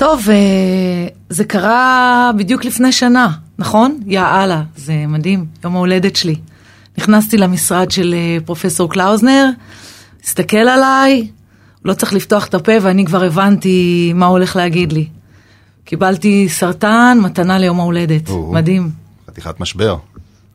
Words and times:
טוב, 0.00 0.30
אה, 0.30 1.06
זה 1.28 1.44
קרה 1.44 2.30
בדיוק 2.36 2.64
לפני 2.64 2.92
שנה, 2.92 3.28
נכון? 3.58 4.00
יא 4.06 4.20
אללה, 4.20 4.62
זה 4.76 5.04
מדהים, 5.08 5.46
יום 5.64 5.76
ההולדת 5.76 6.16
שלי. 6.16 6.36
נכנסתי 6.98 7.36
למשרד 7.36 7.90
של 7.90 8.14
אה, 8.14 8.38
פרופסור 8.44 8.90
קלאוזנר, 8.90 9.50
הסתכל 10.24 10.56
עליי, 10.56 11.28
לא 11.84 11.94
צריך 11.94 12.12
לפתוח 12.12 12.46
את 12.46 12.54
הפה 12.54 12.72
ואני 12.82 13.04
כבר 13.04 13.24
הבנתי 13.24 14.12
מה 14.14 14.26
הוא 14.26 14.32
הולך 14.32 14.56
להגיד 14.56 14.92
לי. 14.92 15.08
קיבלתי 15.84 16.48
סרטן, 16.48 17.18
מתנה 17.22 17.58
ליום 17.58 17.80
ההולדת, 17.80 18.28
או. 18.28 18.52
מדהים. 18.52 18.90
חתיכת 19.30 19.60
משבר. 19.60 19.96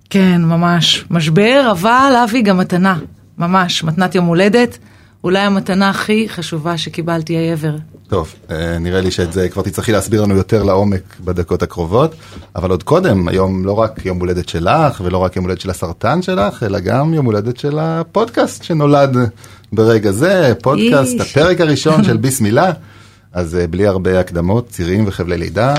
כן, 0.10 0.42
ממש. 0.42 1.06
משבר, 1.10 1.68
אבל 1.72 2.14
אבי 2.24 2.42
גם 2.42 2.58
מתנה. 2.58 3.00
ממש, 3.38 3.84
מתנת 3.84 4.16
יום 4.16 4.26
הולדת. 4.26 4.78
אולי 5.26 5.40
המתנה 5.40 5.90
הכי 5.90 6.30
חשובה 6.30 6.78
שקיבלתי 6.78 7.54
ever. 7.54 8.08
טוב, 8.10 8.34
אה, 8.52 8.78
נראה 8.80 9.02
לי 9.02 9.12
שאת 9.12 9.34
זה 9.34 9.50
כבר 9.50 9.62
תצטרכי 9.62 9.92
להסביר 9.92 10.22
לנו 10.22 10.36
יותר 10.36 10.64
לעומק 10.64 11.02
בדקות 11.20 11.64
הקרובות, 11.64 12.16
אבל 12.56 12.70
עוד 12.70 12.84
קודם, 12.84 13.28
היום 13.28 13.66
לא 13.66 13.80
רק 13.80 14.06
יום 14.06 14.20
הולדת 14.20 14.50
שלך, 14.50 15.02
ולא 15.06 15.18
רק 15.18 15.36
יום 15.36 15.46
הולדת 15.46 15.62
של 15.62 15.70
הסרטן 15.70 16.22
שלך, 16.22 16.64
אלא 16.64 16.80
גם 16.80 17.14
יום 17.14 17.26
הולדת 17.26 17.58
של 17.58 17.80
הפודקאסט 17.80 18.64
שנולד 18.64 19.18
ברגע 19.74 20.12
זה, 20.12 20.54
פודקאסט, 20.62 21.14
איש. 21.14 21.22
הפרק 21.22 21.62
הראשון 21.62 22.04
של 22.04 22.18
ביסמילה, 22.24 22.72
אז 23.34 23.56
אה, 23.56 23.68
בלי 23.68 23.88
הרבה 23.88 24.20
הקדמות, 24.20 24.70
צירים 24.70 25.04
וחבלי 25.08 25.38
לידה, 25.38 25.74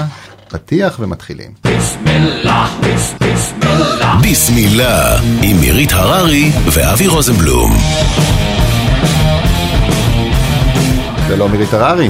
פתיח 0.48 0.96
ומתחילים. 1.00 1.50
ביסמילה 4.22 5.18
עם 5.42 5.56
מירית 5.60 5.92
הררי 5.92 6.50
ואבי 6.72 7.06
רוזנבלום. 7.06 7.76
שלום 11.28 11.52
מירית 11.52 11.74
הררי. 11.74 12.08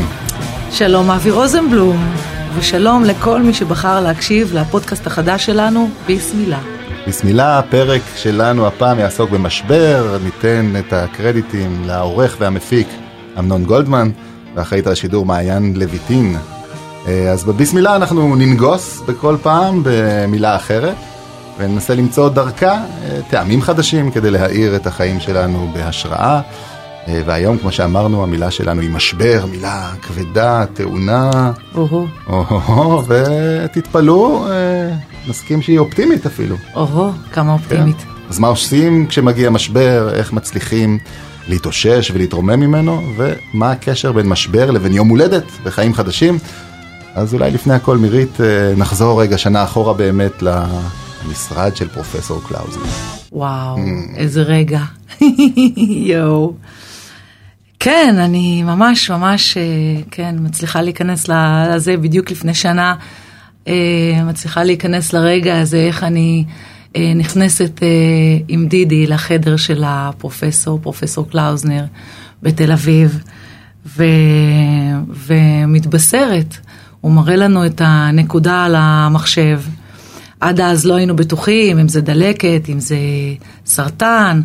שלום 0.70 1.10
אבי 1.10 1.30
רוזנבלום, 1.30 2.14
ושלום 2.56 3.04
לכל 3.04 3.42
מי 3.42 3.54
שבחר 3.54 4.00
להקשיב 4.00 4.54
לפודקאסט 4.54 5.06
החדש 5.06 5.46
שלנו, 5.46 5.88
ביסמילה. 6.06 6.58
ביסמילה, 7.06 7.58
הפרק 7.58 8.02
שלנו 8.16 8.66
הפעם 8.66 8.98
יעסוק 8.98 9.30
במשבר, 9.30 10.18
ניתן 10.24 10.72
את 10.78 10.92
הקרדיטים 10.92 11.82
לעורך 11.86 12.36
והמפיק 12.40 12.88
אמנון 13.38 13.64
גולדמן, 13.64 14.10
ואחראית 14.54 14.86
על 14.86 14.92
השידור 14.92 15.26
מעיין 15.26 15.72
לויטין. 15.76 16.36
אה, 17.06 17.30
אז 17.30 17.44
בביסמילה 17.44 17.96
אנחנו 17.96 18.36
ננגוס 18.36 19.02
בכל 19.08 19.36
פעם 19.42 19.82
במילה 19.84 20.56
אחרת, 20.56 20.96
וננסה 21.58 21.94
למצוא 21.94 22.28
דרכה 22.28 22.72
אה, 22.72 23.20
טעמים 23.30 23.62
חדשים 23.62 24.10
כדי 24.10 24.30
להאיר 24.30 24.76
את 24.76 24.86
החיים 24.86 25.20
שלנו 25.20 25.70
בהשראה. 25.74 26.40
אה, 27.08 27.22
והיום, 27.26 27.58
כמו 27.58 27.72
שאמרנו, 27.72 28.22
המילה 28.22 28.50
שלנו 28.50 28.80
היא 28.80 28.90
משבר, 28.90 29.46
מילה 29.50 29.92
כבדה, 30.02 30.64
טעונה. 30.74 31.52
או-הו, 31.74 32.06
או-הו, 32.26 33.02
ותתפלאו, 33.08 34.46
אה, 34.50 34.92
נסכים 35.28 35.62
שהיא 35.62 35.78
אופטימית 35.78 36.26
אפילו. 36.26 36.56
או-הו, 36.74 37.10
כמה 37.32 37.52
אופטימית. 37.52 37.96
אז 38.30 38.38
מה 38.38 38.48
עושים 38.48 39.06
כשמגיע 39.06 39.50
משבר, 39.50 40.10
איך 40.14 40.32
מצליחים 40.32 40.98
להתאושש 41.48 42.10
ולהתרומם 42.14 42.60
ממנו, 42.60 43.02
ומה 43.16 43.70
הקשר 43.70 44.12
בין 44.12 44.28
משבר 44.28 44.70
לבין 44.70 44.92
יום 44.92 45.08
הולדת 45.08 45.44
וחיים 45.62 45.94
חדשים. 45.94 46.38
אז 47.14 47.34
אולי 47.34 47.50
לפני 47.50 47.74
הכל, 47.74 47.98
מירית, 47.98 48.40
אה, 48.40 48.74
נחזור 48.76 49.22
רגע 49.22 49.38
שנה 49.38 49.64
אחורה 49.64 49.94
באמת 49.94 50.42
למשרד 50.42 51.76
של 51.76 51.88
פרופסור 51.88 52.42
קלאוזנר. 52.48 52.82
וואו, 53.32 53.76
איזה 54.16 54.42
רגע. 54.42 54.80
יואו. 56.12 56.54
כן, 57.86 58.14
אני 58.18 58.62
ממש 58.62 59.10
ממש, 59.10 59.56
אה, 59.56 59.62
כן, 60.10 60.34
מצליחה 60.40 60.82
להיכנס 60.82 61.28
לזה 61.28 61.96
בדיוק 61.96 62.30
לפני 62.30 62.54
שנה. 62.54 62.94
אה, 63.68 64.24
מצליחה 64.24 64.64
להיכנס 64.64 65.12
לרגע 65.12 65.60
הזה, 65.60 65.76
איך 65.76 66.04
אני 66.04 66.44
אה, 66.96 67.12
נכנסת 67.16 67.80
עם 68.48 68.66
דידי 68.66 69.06
לחדר 69.06 69.56
של 69.56 69.82
הפרופסור, 69.86 70.78
פרופסור 70.82 71.30
קלאוזנר 71.30 71.84
בתל 72.42 72.72
אביב, 72.72 73.22
ו, 73.86 74.04
ומתבשרת. 75.08 76.56
הוא 77.00 77.12
מראה 77.12 77.36
לנו 77.36 77.66
את 77.66 77.80
הנקודה 77.84 78.64
על 78.64 78.74
המחשב. 78.78 79.60
עד 80.40 80.60
אז 80.60 80.86
לא 80.86 80.94
היינו 80.94 81.16
בטוחים 81.16 81.78
אם 81.78 81.88
זה 81.88 82.00
דלקת, 82.00 82.62
אם 82.68 82.80
זה 82.80 82.96
סרטן, 83.66 84.40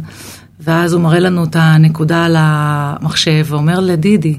ואז 0.61 0.93
הוא 0.93 1.01
מראה 1.01 1.19
לנו 1.19 1.43
את 1.43 1.55
הנקודה 1.59 2.25
על 2.25 2.35
המחשב 2.39 3.45
ואומר 3.49 3.79
לדידי, 3.79 4.37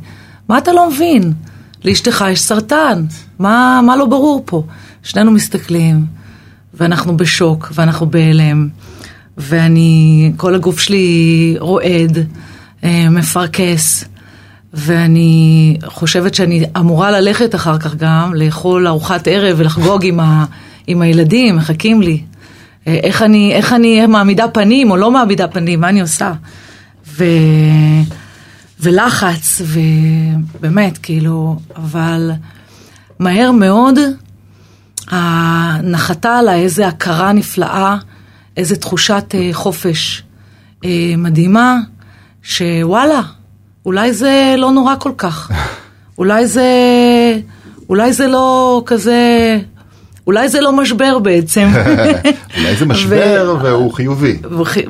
מה 0.48 0.58
אתה 0.58 0.72
לא 0.72 0.90
מבין? 0.90 1.32
לאשתך 1.84 2.24
יש 2.30 2.40
סרטן, 2.40 3.04
מה, 3.38 3.80
מה 3.86 3.96
לא 3.96 4.06
ברור 4.06 4.42
פה? 4.46 4.62
שנינו 5.02 5.30
מסתכלים, 5.32 6.06
ואנחנו 6.74 7.16
בשוק, 7.16 7.72
ואנחנו 7.74 8.06
בהלם, 8.06 8.68
ואני, 9.36 10.32
כל 10.36 10.54
הגוף 10.54 10.80
שלי 10.80 11.56
רועד, 11.58 12.18
אה, 12.84 13.08
מפרכס, 13.10 14.04
ואני 14.74 15.76
חושבת 15.84 16.34
שאני 16.34 16.64
אמורה 16.78 17.10
ללכת 17.10 17.54
אחר 17.54 17.78
כך 17.78 17.94
גם 17.94 18.34
לאכול 18.34 18.86
ארוחת 18.86 19.28
ערב 19.28 19.56
ולחגוג 19.58 20.04
עם, 20.04 20.20
ה, 20.20 20.44
עם 20.86 21.02
הילדים, 21.02 21.56
מחכים 21.56 22.02
לי. 22.02 22.22
אה, 22.86 22.98
איך 23.02 23.22
אני, 23.22 23.54
איך 23.54 23.72
אני 23.72 24.06
מעמידה 24.06 24.48
פנים 24.48 24.90
או 24.90 24.96
לא 24.96 25.10
מעמידה 25.10 25.48
פנים, 25.48 25.80
מה 25.80 25.88
אני 25.88 26.00
עושה? 26.00 26.32
ו... 27.06 27.24
ולחץ, 28.82 29.62
ובאמת, 29.64 30.98
כאילו, 30.98 31.56
אבל 31.76 32.30
מהר 33.18 33.50
מאוד 33.50 33.98
נחתה 35.82 36.38
עליי 36.38 36.62
איזו 36.62 36.84
הכרה 36.84 37.32
נפלאה, 37.32 37.96
איזו 38.56 38.76
תחושת 38.76 39.24
אה, 39.34 39.48
חופש 39.52 40.22
אה, 40.84 41.14
מדהימה, 41.18 41.78
שוואלה, 42.42 43.20
אולי 43.86 44.12
זה 44.12 44.54
לא 44.58 44.70
נורא 44.70 44.94
כל 44.98 45.12
כך. 45.18 45.50
אולי 46.18 46.46
זה, 46.46 46.70
אולי 47.88 48.12
זה 48.12 48.26
לא 48.26 48.82
כזה, 48.86 49.58
אולי 50.26 50.48
זה 50.48 50.60
לא 50.60 50.72
משבר 50.72 51.18
בעצם. 51.18 51.68
אולי 52.58 52.76
זה 52.76 52.86
משבר 52.86 53.56
והוא 53.62 53.92
חיובי. 53.92 54.38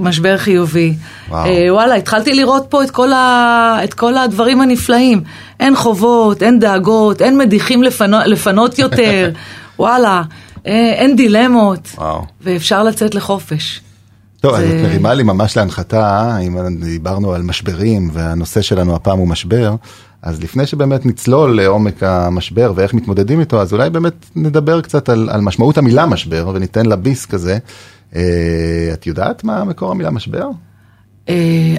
משבר 0.01 0.39
חיובי. 0.39 0.95
וואו. 1.29 1.47
אה, 1.47 1.67
וואלה, 1.75 1.95
התחלתי 1.95 2.35
לראות 2.35 2.67
פה 2.69 2.83
את 2.83 2.91
כל, 2.91 3.13
ה... 3.13 3.79
את 3.85 3.95
כל 3.95 4.17
הדברים 4.19 4.61
הנפלאים. 4.61 5.21
אין 5.61 5.77
חובות, 5.77 6.43
אין 6.43 6.59
דאגות, 6.59 7.23
אין 7.23 7.39
מדיחים 7.39 7.83
לפנו... 7.83 8.17
לפנות 8.27 8.79
יותר, 8.79 9.31
וואלה, 9.79 10.23
אה, 10.67 10.73
אין 10.93 11.17
דילמות, 11.17 11.89
וואו. 11.99 12.25
ואפשר 12.43 12.83
לצאת 12.83 13.15
לחופש. 13.15 13.81
טוב, 14.41 14.55
אז 14.55 14.61
זה- 14.61 14.77
את 14.81 14.87
מרימה 14.87 15.15
לי 15.15 15.23
ממש 15.23 15.57
להנחתה, 15.57 16.37
אם 16.47 16.57
דיברנו 16.81 17.35
על 17.35 17.43
משברים 17.43 18.11
והנושא 18.13 18.63
שלנו 18.63 18.95
הפעם 18.95 19.19
הוא 19.19 19.29
משבר, 19.29 19.75
אז 20.23 20.43
לפני 20.43 20.67
שבאמת 20.67 21.07
נצלול 21.07 21.57
לעומק 21.57 22.03
המשבר 22.03 22.73
ואיך 22.77 22.95
מתמודדים 22.95 23.41
איתו, 23.41 23.61
אז 23.63 23.73
אולי 23.73 23.91
באמת 23.91 24.13
נדבר 24.37 24.81
קצת 24.81 25.09
על, 25.09 25.29
על 25.33 25.41
משמעות 25.41 25.79
המילה 25.79 26.07
משבר 26.07 26.51
וניתן 26.55 26.87
לה 26.87 26.97
ביס 26.97 27.27
כזה. 27.27 27.59
אה, 28.17 28.21
את 28.93 29.07
יודעת 29.07 29.45
מה 29.45 29.65
מקור 29.65 29.91
המילה 29.91 30.11
משבר? 30.11 30.47
אה, 31.29 31.35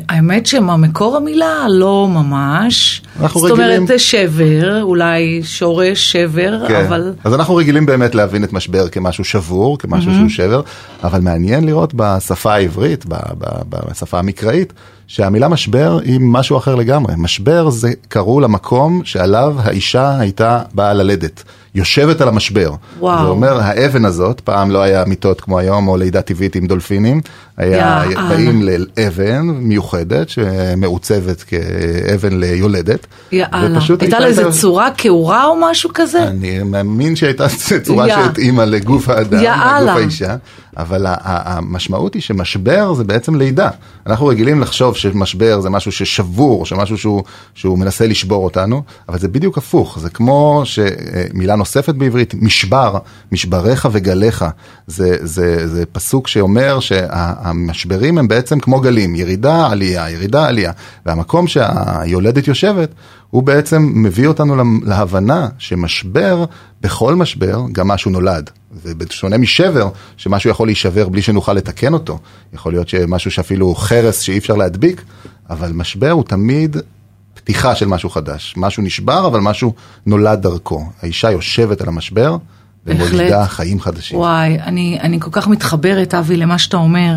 האמת 0.09 0.45
שמה 0.45 0.77
מקור 0.77 1.15
המילה 1.17 1.65
לא 1.69 2.07
ממש. 2.11 3.01
אנחנו 3.21 3.39
זאת 3.41 3.51
רגילים- 3.51 3.81
אומרת 3.81 3.99
שבר, 3.99 4.81
אולי 4.81 5.43
שורש 5.43 6.11
שבר, 6.11 6.67
כן. 6.67 6.85
אבל 6.85 7.13
אז 7.23 7.33
אנחנו 7.33 7.55
רגילים 7.55 7.85
באמת 7.85 8.15
להבין 8.15 8.43
את 8.43 8.53
משבר 8.53 8.89
כמשהו 8.89 9.23
שבור, 9.23 9.77
כמשהו 9.77 10.11
Mm-hmm. 10.11 10.15
שהוא 10.15 10.29
שבר, 10.29 10.61
אבל 11.03 11.21
מעניין 11.21 11.63
לראות 11.65 11.93
בשפה 11.95 12.53
העברית, 12.53 13.05
בשפה 13.69 14.19
המקראית, 14.19 14.73
שהמילה 15.13 15.47
משבר 15.47 15.99
היא 16.03 16.19
משהו 16.21 16.57
אחר 16.57 16.75
לגמרי. 16.75 17.13
משבר 17.17 17.69
זה 17.69 17.91
קראו 18.07 18.39
למקום 18.39 19.01
שעליו 19.05 19.55
האישה 19.59 20.19
הייתה 20.19 20.61
באה 20.73 20.93
ללדת. 20.93 21.43
יושבת 21.75 22.21
על 22.21 22.27
המשבר. 22.27 22.71
וואו. 22.99 23.23
זה 23.23 23.29
אומר, 23.29 23.59
האבן 23.61 24.05
הזאת, 24.05 24.39
פעם 24.39 24.71
לא 24.71 24.81
היה 24.81 25.05
מיטות 25.05 25.41
כמו 25.41 25.59
היום, 25.59 25.87
או 25.87 25.97
לידה 25.97 26.21
טבעית 26.21 26.55
עם 26.55 26.67
דולפינים, 26.67 27.21
היה 27.57 28.03
יאללה. 28.11 28.29
באים 28.29 28.63
לאבן 28.63 29.41
מיוחדת, 29.41 30.29
שמעוצבת 30.29 31.43
כאבן 31.43 32.39
ליולדת. 32.39 33.07
יאללה. 33.31 33.77
ופשוט 33.77 34.01
הייתה 34.01 34.19
לה 34.19 34.25
איזה 34.25 34.51
צורה 34.51 34.89
כעורה 34.97 35.45
או 35.45 35.55
משהו 35.61 35.89
כזה? 35.93 36.23
אני 36.23 36.63
מאמין 36.63 37.15
שהייתה 37.15 37.45
צורה 37.83 38.07
יא. 38.07 38.15
שהתאימה 38.15 38.65
לגוף 38.65 39.09
האדם, 39.09 39.43
יאללה. 39.43 39.81
לגוף 39.81 39.95
האישה, 39.95 40.35
אבל 40.77 41.05
המשמעות 41.07 42.13
היא 42.13 42.21
שמשבר 42.21 42.93
זה 42.93 43.03
בעצם 43.03 43.35
לידה. 43.35 43.69
אנחנו 44.07 44.25
רגילים 44.25 44.61
לחשוב 44.61 44.95
שמשבר 44.95 45.61
זה 45.61 45.69
משהו 45.69 45.91
ששבור, 45.91 46.65
שמשהו 46.65 46.97
שהוא, 46.97 47.23
שהוא 47.55 47.79
מנסה 47.79 48.07
לשבור 48.07 48.43
אותנו, 48.43 48.83
אבל 49.09 49.19
זה 49.19 49.27
בדיוק 49.27 49.57
הפוך, 49.57 49.99
זה 49.99 50.09
כמו 50.09 50.61
שמילה 50.65 51.55
נוספת 51.63 51.95
בעברית, 51.95 52.33
משבר, 52.33 52.97
משבריך 53.31 53.87
וגליך. 53.91 54.45
זה, 54.87 55.17
זה, 55.21 55.67
זה 55.67 55.85
פסוק 55.85 56.27
שאומר 56.27 56.79
שהמשברים 56.79 58.17
הם 58.17 58.27
בעצם 58.27 58.59
כמו 58.59 58.79
גלים, 58.79 59.15
ירידה, 59.15 59.67
עלייה, 59.67 60.09
ירידה, 60.09 60.47
עלייה. 60.47 60.71
והמקום 61.05 61.47
שהיולדת 61.47 62.47
יושבת, 62.47 62.89
הוא 63.29 63.43
בעצם 63.43 63.91
מביא 63.95 64.27
אותנו 64.27 64.55
להבנה 64.85 65.47
שמשבר, 65.57 66.45
בכל 66.81 67.15
משבר, 67.15 67.61
גם 67.71 67.87
משהו 67.87 68.11
נולד. 68.11 68.49
ובשונה 68.83 69.37
משבר, 69.37 69.89
שמשהו 70.17 70.49
יכול 70.49 70.67
להישבר 70.67 71.09
בלי 71.09 71.21
שנוכל 71.21 71.53
לתקן 71.53 71.93
אותו, 71.93 72.19
יכול 72.53 72.73
להיות 72.73 72.89
שמשהו 72.89 73.31
שאפילו 73.31 73.75
חרס 73.75 74.19
שאי 74.19 74.37
אפשר 74.37 74.55
להדביק, 74.55 75.01
אבל 75.49 75.71
משבר 75.71 76.11
הוא 76.11 76.23
תמיד 76.23 76.77
פתיחה 77.43 77.75
של 77.75 77.85
משהו 77.85 78.09
חדש. 78.09 78.53
משהו 78.57 78.83
נשבר, 78.83 79.27
אבל 79.27 79.39
משהו 79.39 79.73
נולד 80.05 80.41
דרכו. 80.41 80.85
האישה 81.01 81.31
יושבת 81.31 81.81
על 81.81 81.87
המשבר, 81.87 82.37
ומולידה 82.85 83.45
חיים 83.45 83.81
חדשים. 83.81 84.17
וואי, 84.17 84.59
אני, 84.59 84.97
אני 85.01 85.19
כל 85.19 85.29
כך 85.31 85.47
מתחברת, 85.47 86.13
אבי, 86.13 86.37
למה 86.37 86.57
שאתה 86.57 86.77
אומר. 86.77 87.15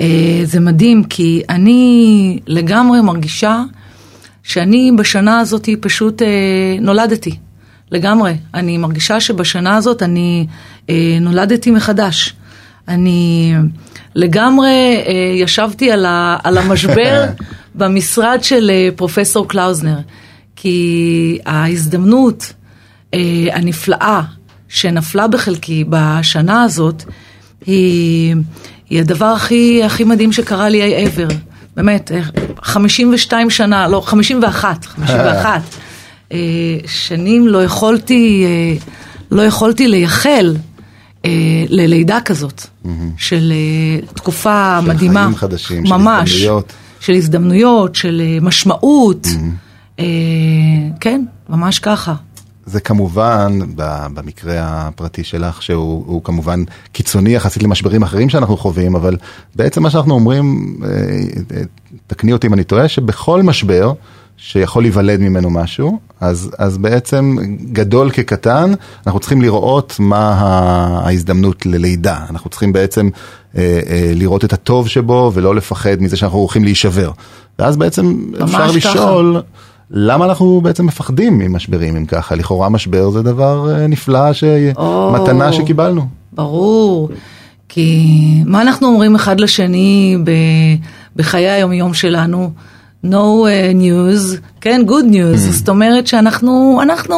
אה, 0.00 0.40
זה 0.44 0.60
מדהים, 0.60 1.04
כי 1.04 1.42
אני 1.48 2.38
לגמרי 2.46 3.00
מרגישה 3.00 3.62
שאני 4.42 4.92
בשנה 4.98 5.40
הזאת 5.40 5.68
פשוט 5.80 6.22
אה, 6.22 6.28
נולדתי. 6.80 7.36
לגמרי. 7.90 8.34
אני 8.54 8.78
מרגישה 8.78 9.20
שבשנה 9.20 9.76
הזאת 9.76 10.02
אני 10.02 10.46
אה, 10.90 11.18
נולדתי 11.20 11.70
מחדש. 11.70 12.34
אני 12.88 13.54
לגמרי 14.14 15.02
אה, 15.06 15.12
ישבתי 15.34 15.90
על, 15.90 16.06
ה, 16.06 16.36
על 16.44 16.58
המשבר 16.58 17.24
במשרד 17.74 18.38
של 18.42 18.70
אה, 18.70 18.88
פרופסור 18.96 19.48
קלאוזנר, 19.48 19.98
כי 20.56 21.38
ההזדמנות 21.46 22.52
אה, 23.14 23.20
הנפלאה 23.52 24.22
שנפלה 24.68 25.28
בחלקי 25.28 25.84
בשנה 25.88 26.62
הזאת, 26.62 27.04
היא, 27.66 28.34
היא 28.90 29.00
הדבר 29.00 29.26
הכי, 29.26 29.84
הכי 29.84 30.04
מדהים 30.04 30.32
שקרה 30.32 30.68
לי 30.68 30.82
אי 30.82 31.06
ever. 31.06 31.32
באמת, 31.76 32.10
52 32.62 33.50
שנה, 33.50 33.88
לא, 33.88 34.00
51, 34.00 34.84
51. 34.84 35.62
שנים 36.86 37.48
לא 37.48 37.64
יכולתי, 37.64 38.44
לא 39.30 39.42
יכולתי 39.42 39.88
לייחל 39.88 40.56
ללידה 41.68 42.18
כזאת, 42.24 42.60
mm-hmm. 42.60 42.88
של 43.18 43.52
תקופה 44.14 44.78
של 44.82 44.88
מדהימה. 44.88 45.20
של 45.20 45.24
חיים 45.24 45.36
חדשים, 45.36 45.82
ממש, 45.82 46.30
של 46.30 46.36
הזדמנויות. 46.36 46.72
של 47.02 47.12
הזדמנויות, 47.12 47.94
של 47.94 48.22
משמעות. 48.42 49.26
Mm-hmm. 49.26 50.02
כן, 51.00 51.24
ממש 51.48 51.78
ככה. 51.78 52.14
זה 52.66 52.80
כמובן, 52.80 53.58
במקרה 54.14 54.54
הפרטי 54.58 55.24
שלך, 55.24 55.62
שהוא 55.62 56.24
כמובן 56.24 56.64
קיצוני 56.92 57.34
יחסית 57.34 57.62
למשברים 57.62 58.02
אחרים 58.02 58.28
שאנחנו 58.28 58.56
חווים, 58.56 58.94
אבל 58.94 59.16
בעצם 59.56 59.82
מה 59.82 59.90
שאנחנו 59.90 60.14
אומרים, 60.14 60.76
תקני 62.06 62.32
אותי 62.32 62.46
אם 62.46 62.54
אני 62.54 62.64
טועה, 62.64 62.88
שבכל 62.88 63.42
משבר, 63.42 63.92
שיכול 64.44 64.82
להיוולד 64.82 65.20
ממנו 65.20 65.50
משהו, 65.50 65.98
אז, 66.20 66.50
אז 66.58 66.78
בעצם 66.78 67.36
גדול 67.72 68.10
כקטן, 68.10 68.72
אנחנו 69.06 69.20
צריכים 69.20 69.42
לראות 69.42 69.96
מה 69.98 70.32
ההזדמנות 71.04 71.66
ללידה. 71.66 72.18
אנחנו 72.30 72.50
צריכים 72.50 72.72
בעצם 72.72 73.08
אה, 73.56 73.80
אה, 73.88 74.12
לראות 74.14 74.44
את 74.44 74.52
הטוב 74.52 74.88
שבו 74.88 75.30
ולא 75.34 75.54
לפחד 75.54 75.96
מזה 76.00 76.16
שאנחנו 76.16 76.38
הולכים 76.38 76.64
להישבר. 76.64 77.10
ואז 77.58 77.76
בעצם 77.76 78.16
אפשר 78.44 78.58
ככה. 78.58 78.76
לשאול, 78.76 79.42
למה 79.90 80.24
אנחנו 80.24 80.60
בעצם 80.60 80.86
מפחדים 80.86 81.38
ממשברים 81.38 81.96
אם 81.96 82.06
ככה? 82.06 82.34
לכאורה 82.34 82.68
משבר 82.68 83.10
זה 83.10 83.22
דבר 83.22 83.74
אה, 83.74 83.86
נפלא, 83.86 84.32
ש... 84.32 84.44
או, 84.76 85.12
מתנה 85.14 85.52
שקיבלנו. 85.52 86.06
ברור. 86.32 87.08
כי 87.68 88.42
מה 88.46 88.62
אנחנו 88.62 88.86
אומרים 88.86 89.14
אחד 89.14 89.40
לשני 89.40 90.18
בחיי 91.16 91.50
היומיום 91.50 91.94
שלנו? 91.94 92.52
No 93.04 93.46
uh, 93.46 93.74
news, 93.74 94.36
כן, 94.60 94.82
good 94.86 95.12
news, 95.12 95.48
mm. 95.48 95.52
זאת 95.52 95.68
אומרת 95.68 96.06
שאנחנו, 96.06 96.80
אנחנו 96.82 97.16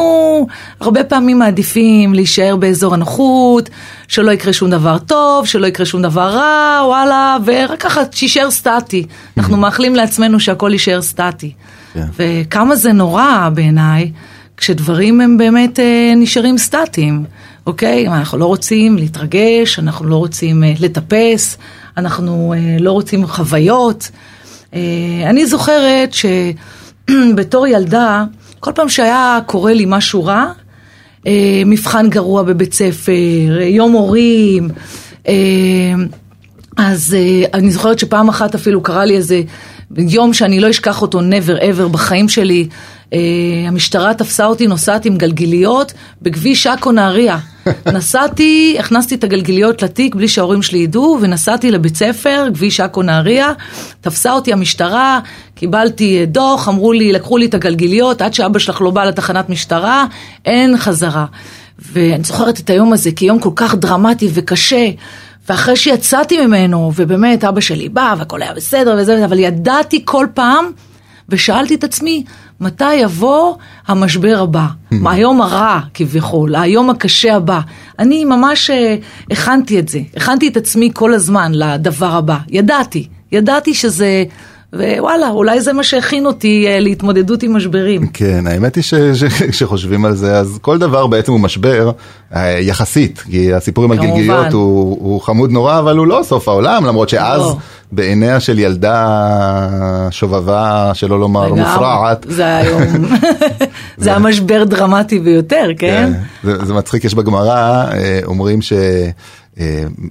הרבה 0.79 1.03
פעמים 1.03 1.39
מעדיפים 1.39 2.13
להישאר 2.13 2.55
באזור 2.55 2.93
הנוחות, 2.93 3.69
שלא 4.07 4.31
יקרה 4.31 4.53
שום 4.53 4.69
דבר 4.69 4.97
טוב, 4.97 5.45
שלא 5.45 5.67
יקרה 5.67 5.85
שום 5.85 6.01
דבר 6.01 6.29
רע, 6.29 6.81
וואלה, 6.85 7.37
ורק 7.45 7.79
ככה 7.79 8.01
שישאר 8.11 8.51
סטטי. 8.51 9.05
Mm. 9.07 9.31
אנחנו 9.37 9.57
מאחלים 9.57 9.95
לעצמנו 9.95 10.39
שהכל 10.39 10.69
יישאר 10.73 11.01
סטטי. 11.01 11.53
Yeah. 11.55 11.95
כן. 11.95 12.05
וכמה 12.47 12.75
זה 12.75 12.93
נורא 12.93 13.49
בעיניי, 13.53 14.11
כשדברים 14.57 15.21
הם 15.21 15.37
באמת 15.37 15.79
אה, 15.79 16.13
נשארים 16.17 16.57
סטטיים, 16.57 17.25
אוקיי? 17.67 18.07
אנחנו 18.07 18.37
לא 18.37 18.45
רוצים 18.45 18.97
להתרגש, 18.97 19.79
אנחנו 19.79 20.05
לא 20.05 20.15
רוצים 20.15 20.63
אה, 20.63 20.73
לטפס, 20.79 21.57
אנחנו 21.97 22.53
אה, 22.57 22.77
לא 22.79 22.91
רוצים 22.91 23.27
חוויות. 23.27 24.11
אה, 24.73 24.79
אני 25.29 25.45
זוכרת 25.45 26.13
שבתור 26.13 27.67
ילדה, 27.73 28.25
כל 28.59 28.71
פעם 28.75 28.89
שהיה 28.89 29.39
קורה 29.45 29.73
לי 29.73 29.85
משהו 29.87 30.25
רע, 30.25 30.45
אה, 31.27 31.61
מבחן 31.65 32.09
גרוע 32.09 32.43
בבית 32.43 32.73
ספר, 32.73 33.61
יום 33.61 33.91
הורים, 33.91 34.69
אה, 35.27 35.33
אז 36.77 37.17
אני 37.53 37.71
זוכרת 37.71 37.99
שפעם 37.99 38.29
אחת 38.29 38.55
אפילו 38.55 38.81
קרה 38.83 39.05
לי 39.05 39.15
איזה 39.15 39.41
יום 39.97 40.33
שאני 40.33 40.59
לא 40.59 40.69
אשכח 40.69 41.01
אותו 41.01 41.19
never 41.19 41.59
ever 41.61 41.87
בחיים 41.91 42.29
שלי. 42.29 42.67
המשטרה 43.67 44.13
תפסה 44.13 44.45
אותי 44.45 44.67
נוסעת 44.67 45.05
עם 45.05 45.17
גלגיליות 45.17 45.93
בכביש 46.21 46.67
עכו 46.67 46.91
נהריה. 46.91 47.37
נסעתי, 47.93 48.75
הכנסתי 48.79 49.15
את 49.15 49.23
הגלגיליות 49.23 49.81
לתיק 49.81 50.15
בלי 50.15 50.27
שההורים 50.27 50.61
שלי 50.61 50.79
ידעו, 50.79 51.17
ונסעתי 51.21 51.71
לבית 51.71 51.95
ספר, 51.95 52.47
כביש 52.53 52.79
עכו 52.79 53.03
נהריה, 53.03 53.51
תפסה 54.01 54.33
אותי 54.33 54.53
המשטרה, 54.53 55.19
קיבלתי 55.55 56.25
דוח, 56.25 56.69
אמרו 56.69 56.93
לי, 56.93 57.11
לקחו 57.11 57.37
לי 57.37 57.45
את 57.45 57.53
הגלגיליות, 57.53 58.21
עד 58.21 58.33
שאבא 58.33 58.59
שלך 58.59 58.81
לא 58.81 58.91
בא 58.91 59.03
לתחנת 59.05 59.49
משטרה, 59.49 60.05
אין 60.45 60.77
חזרה. 60.77 61.25
ואני 61.79 62.23
זוכרת 62.23 62.59
את 62.59 62.69
היום 62.69 62.93
הזה 62.93 63.11
כיום 63.11 63.39
כל 63.39 63.51
כך 63.55 63.75
דרמטי 63.75 64.29
וקשה. 64.33 64.89
ואחרי 65.49 65.75
שיצאתי 65.75 66.45
ממנו, 66.45 66.91
ובאמת 66.95 67.43
אבא 67.43 67.61
שלי 67.61 67.89
בא 67.89 68.15
והכל 68.17 68.41
היה 68.41 68.53
בסדר 68.53 68.95
וזה, 68.99 69.25
אבל 69.25 69.39
ידעתי 69.39 70.01
כל 70.05 70.27
פעם, 70.33 70.65
ושאלתי 71.29 71.75
את 71.75 71.83
עצמי, 71.83 72.23
מתי 72.61 72.93
יבוא 72.93 73.55
המשבר 73.87 74.39
הבא, 74.43 74.67
hmm. 74.67 74.95
היום 75.05 75.41
הרע 75.41 75.79
כביכול, 75.93 76.55
היום 76.55 76.89
הקשה 76.89 77.35
הבא. 77.35 77.59
אני 77.99 78.25
ממש 78.25 78.69
אה, 78.69 78.95
הכנתי 79.31 79.79
את 79.79 79.89
זה, 79.89 79.99
הכנתי 80.15 80.47
את 80.47 80.57
עצמי 80.57 80.89
כל 80.93 81.13
הזמן 81.13 81.51
לדבר 81.53 82.15
הבא, 82.15 82.37
ידעתי, 82.49 83.07
ידעתי 83.31 83.73
שזה... 83.73 84.23
ווואלה, 84.73 85.29
אולי 85.29 85.61
זה 85.61 85.73
מה 85.73 85.83
שהכין 85.83 86.25
אותי 86.25 86.65
אה, 86.67 86.79
להתמודדות 86.79 87.43
עם 87.43 87.55
משברים. 87.55 88.07
כן, 88.07 88.47
האמת 88.47 88.75
היא 88.75 88.83
שכשחושבים 88.83 90.05
על 90.05 90.15
זה, 90.15 90.37
אז 90.37 90.59
כל 90.61 90.77
דבר 90.77 91.07
בעצם 91.07 91.31
הוא 91.31 91.39
משבר 91.39 91.91
אה, 92.35 92.59
יחסית, 92.59 93.19
כי 93.19 93.53
הסיפור 93.53 93.83
עם 93.83 93.91
הגלגיליות 93.91 94.53
הוא, 94.53 94.97
הוא 95.01 95.21
חמוד 95.21 95.51
נורא, 95.51 95.79
אבל 95.79 95.97
הוא 95.97 96.07
לא 96.07 96.21
סוף 96.23 96.47
העולם, 96.47 96.85
למרות 96.85 97.09
שאז 97.09 97.41
לא. 97.41 97.57
בעיניה 97.91 98.39
של 98.39 98.59
ילדה 98.59 99.69
שובבה, 100.11 100.91
שלא 100.93 101.19
לומר 101.19 101.53
מופרעת. 101.53 102.25
זה 102.29 102.57
היום, 102.57 102.81
זה 103.97 104.09
היה 104.09 104.19
משבר 104.19 104.63
דרמטי 104.63 105.19
ביותר, 105.19 105.69
כן? 105.77 106.11
כן 106.13 106.19
זה, 106.43 106.65
זה 106.65 106.73
מצחיק, 106.73 107.05
יש 107.05 107.13
בגמרא, 107.13 107.85
אה, 107.91 108.19
אומרים 108.25 108.61
ש... 108.61 108.73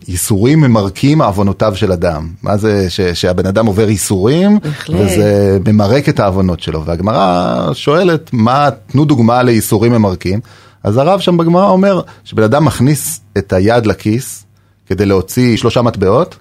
ייסורים 0.09 0.61
ממרקים 0.61 1.23
עוונותיו 1.23 1.77
של 1.77 1.93
אדם. 1.93 2.29
מה 2.43 2.57
זה 2.57 2.91
ש, 2.91 3.01
שהבן 3.01 3.47
אדם 3.47 3.67
עובר 3.67 3.89
ייסורים. 3.89 4.59
וזה 4.89 5.59
ממרק 5.67 6.09
את 6.09 6.21
העוונות 6.21 6.61
שלו. 6.61 6.85
והגמרא 6.85 7.71
שואלת, 7.73 8.31
מה, 8.33 8.69
תנו 8.87 9.05
דוגמה 9.05 9.43
לייסורים 9.43 9.93
ממרקים. 9.93 10.41
אז 10.83 10.97
הרב 10.97 11.21
שם 11.21 11.37
בגמרא 11.37 11.69
אומר 11.69 12.01
שבן 12.25 12.43
אדם 12.43 12.65
מכניס 12.65 13.21
את 13.39 13.53
היד 13.53 13.87
לכיס 13.87 14.45
כדי 14.87 15.07
להוציא 15.07 15.57
שלושה 15.57 15.83
מטבעות, 15.83 16.37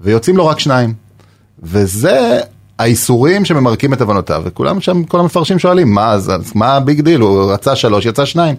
ויוצאים 0.00 0.36
לו 0.36 0.46
רק 0.46 0.58
שניים. 0.58 0.94
וזה 1.62 2.40
האיסורים 2.78 3.44
שממרקים 3.44 3.92
את 3.92 4.00
עוונותיו, 4.00 4.42
וכולם 4.44 4.80
שם, 4.80 5.04
כל 5.04 5.20
המפרשים 5.20 5.58
שואלים, 5.58 5.92
מה, 5.92 6.10
אז, 6.10 6.32
מה 6.54 6.76
ה 6.76 6.82
big 6.82 7.00
deal, 7.00 7.20
הוא 7.20 7.52
רצה 7.52 7.76
שלוש, 7.76 8.06
יצא 8.06 8.24
שניים. 8.24 8.56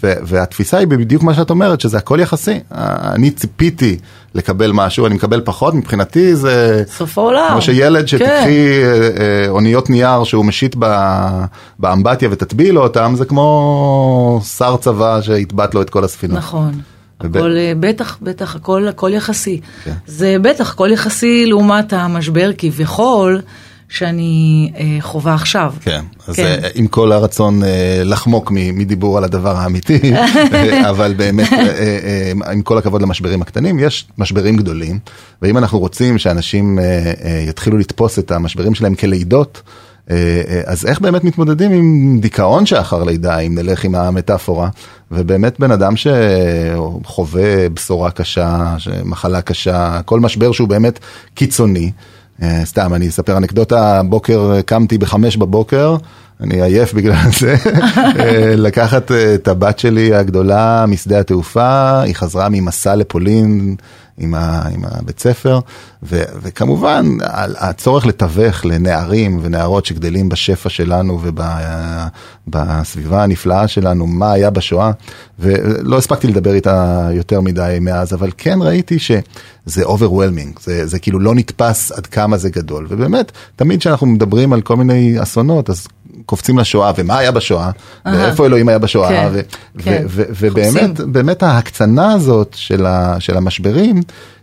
והתפיסה 0.00 0.78
היא 0.78 0.86
בדיוק 0.86 1.22
מה 1.22 1.34
שאת 1.34 1.50
אומרת, 1.50 1.80
שזה 1.80 1.98
הכל 1.98 2.18
יחסי. 2.20 2.60
אני 2.72 3.30
ציפיתי 3.30 3.96
לקבל 4.34 4.70
משהו, 4.72 5.06
אני 5.06 5.14
מקבל 5.14 5.40
פחות, 5.44 5.74
מבחינתי 5.74 6.36
זה... 6.36 6.82
סוף 6.86 7.18
העולם. 7.18 7.48
כמו 7.50 7.62
שילד 7.62 8.08
שתקחי 8.08 8.82
כן. 9.16 9.48
אוניות 9.48 9.90
נייר 9.90 10.24
שהוא 10.24 10.44
משיט 10.44 10.76
באמבטיה 11.78 12.28
ותטביעי 12.32 12.72
לו 12.72 12.82
אותם, 12.82 13.14
זה 13.16 13.24
כמו 13.24 14.40
שר 14.56 14.76
צבא 14.76 15.22
שהטבעת 15.22 15.74
לו 15.74 15.82
את 15.82 15.90
כל 15.90 16.04
הספינות. 16.04 16.38
נכון. 16.38 16.72
הכל, 17.20 17.56
אה, 17.56 17.72
בטח, 17.80 18.18
בטח, 18.22 18.56
הכל, 18.56 18.88
הכל 18.88 19.10
יחסי. 19.14 19.60
כן. 19.84 19.92
זה 20.06 20.36
בטח, 20.42 20.72
הכל 20.72 20.88
יחסי 20.92 21.46
לעומת 21.46 21.92
המשבר 21.92 22.50
כביכול, 22.58 23.40
שאני 23.88 24.72
אה, 24.76 24.96
חווה 25.00 25.34
עכשיו. 25.34 25.74
כן, 25.80 26.04
אז 26.28 26.36
כן. 26.36 26.44
אה, 26.44 26.68
עם 26.74 26.86
כל 26.86 27.12
הרצון 27.12 27.62
אה, 27.62 28.02
לחמוק 28.04 28.50
מדיבור 28.50 29.18
על 29.18 29.24
הדבר 29.24 29.56
האמיתי, 29.56 30.00
אה, 30.14 30.90
אבל 30.90 31.14
באמת, 31.16 31.52
אה, 31.52 31.58
אה, 32.46 32.52
עם 32.52 32.62
כל 32.62 32.78
הכבוד 32.78 33.02
למשברים 33.02 33.42
הקטנים, 33.42 33.78
יש 33.78 34.06
משברים 34.18 34.56
גדולים, 34.56 34.98
ואם 35.42 35.58
אנחנו 35.58 35.78
רוצים 35.78 36.18
שאנשים 36.18 36.78
אה, 36.78 37.12
אה, 37.24 37.44
יתחילו 37.48 37.78
לתפוס 37.78 38.18
את 38.18 38.30
המשברים 38.30 38.74
שלהם 38.74 38.94
כלידות, 38.94 39.62
אה, 40.10 40.16
אה, 40.48 40.60
אז 40.66 40.86
איך 40.86 41.00
באמת 41.00 41.24
מתמודדים 41.24 41.72
עם 41.72 42.18
דיכאון 42.20 42.66
שאחר 42.66 43.04
לידה, 43.04 43.38
אם 43.38 43.54
נלך 43.54 43.84
עם 43.84 43.94
המטאפורה, 43.94 44.68
ובאמת 45.10 45.60
בן 45.60 45.70
אדם 45.70 45.94
שחווה 45.96 47.68
בשורה 47.68 48.10
קשה, 48.10 48.76
מחלה 49.04 49.42
קשה, 49.42 50.00
כל 50.04 50.20
משבר 50.20 50.52
שהוא 50.52 50.68
באמת 50.68 50.98
קיצוני, 51.34 51.84
אה, 51.84 51.90
סתם, 52.64 52.94
אני 52.94 53.08
אספר 53.08 53.36
אנקדוטה, 53.36 54.02
בוקר 54.02 54.60
קמתי 54.66 54.98
בחמש 54.98 55.36
בבוקר, 55.36 55.96
אני 56.40 56.62
עייף 56.62 56.94
בגלל 56.94 57.16
זה, 57.38 57.56
לקחת 58.66 59.12
את 59.12 59.48
הבת 59.48 59.78
שלי 59.78 60.14
הגדולה 60.14 60.84
משדה 60.88 61.20
התעופה, 61.20 62.00
היא 62.00 62.14
חזרה 62.14 62.48
ממסע 62.50 62.96
לפולין. 62.96 63.76
עם, 64.18 64.34
ה, 64.34 64.62
עם 64.74 64.84
הבית 64.84 65.20
ספר, 65.20 65.58
ו, 66.02 66.22
וכמובן 66.42 67.16
הצורך 67.58 68.06
לתווך 68.06 68.64
לנערים 68.64 69.38
ונערות 69.42 69.86
שגדלים 69.86 70.28
בשפע 70.28 70.68
שלנו 70.68 71.20
ובסביבה 72.46 73.22
הנפלאה 73.22 73.68
שלנו, 73.68 74.06
מה 74.06 74.32
היה 74.32 74.50
בשואה, 74.50 74.90
ולא 75.38 75.98
הספקתי 75.98 76.26
לדבר 76.26 76.54
איתה 76.54 77.08
יותר 77.12 77.40
מדי 77.40 77.78
מאז, 77.80 78.14
אבל 78.14 78.30
כן 78.38 78.58
ראיתי 78.62 78.98
שזה 78.98 79.82
overwhelming, 79.82 80.60
זה, 80.60 80.86
זה 80.86 80.98
כאילו 80.98 81.18
לא 81.18 81.34
נתפס 81.34 81.92
עד 81.92 82.06
כמה 82.06 82.36
זה 82.36 82.50
גדול, 82.50 82.86
ובאמת, 82.90 83.32
תמיד 83.56 83.80
כשאנחנו 83.80 84.06
מדברים 84.06 84.52
על 84.52 84.60
כל 84.60 84.76
מיני 84.76 85.22
אסונות, 85.22 85.70
אז 85.70 85.86
קופצים 86.26 86.58
לשואה, 86.58 86.92
ומה 86.96 87.18
היה 87.18 87.30
בשואה, 87.32 87.70
ואיפה 88.04 88.46
אלוהים 88.46 88.68
היה 88.68 88.78
בשואה, 88.78 89.08
כן, 89.08 89.28
ו- 89.32 89.40
כן. 89.78 90.04
ו- 90.08 90.22
ו- 90.28 90.32
ובאמת 90.40 91.00
באמת 91.00 91.42
ההקצנה 91.42 92.12
הזאת 92.12 92.54
של, 92.56 92.86
ה- 92.86 93.16
של 93.20 93.36
המשברים, 93.36 94.00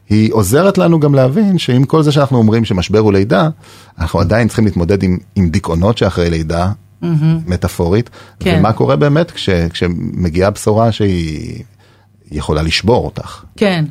היא 0.09 0.33
עוזרת 0.33 0.77
לנו 0.77 0.99
גם 0.99 1.15
להבין 1.15 1.57
שעם 1.57 1.83
כל 1.83 2.03
זה 2.03 2.11
שאנחנו 2.11 2.37
אומרים 2.37 2.65
שמשבר 2.65 2.99
הוא 2.99 3.13
לידה, 3.13 3.49
אנחנו 3.99 4.19
עדיין 4.19 4.47
צריכים 4.47 4.65
להתמודד 4.65 5.03
עם, 5.03 5.17
עם 5.35 5.49
דיכאונות 5.49 5.97
שאחרי 5.97 6.29
לידה, 6.29 6.71
mm-hmm. 7.03 7.05
מטאפורית, 7.47 8.09
כן. 8.39 8.55
ומה 8.59 8.73
קורה 8.73 8.95
באמת 8.95 9.31
כש, 9.31 9.49
כשמגיעה 9.49 10.49
בשורה 10.49 10.91
שהיא 10.91 11.63
יכולה 12.31 12.61
לשבור 12.61 13.05
אותך. 13.05 13.43
כן, 13.57 13.85